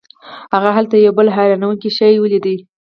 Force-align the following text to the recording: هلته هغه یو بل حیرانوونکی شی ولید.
هلته 0.75 0.95
هغه 0.97 1.03
یو 1.05 1.13
بل 1.19 1.27
حیرانوونکی 1.37 1.89
شی 1.97 2.13
ولید. 2.19 2.45